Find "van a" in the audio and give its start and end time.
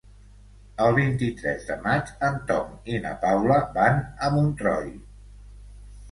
3.75-4.31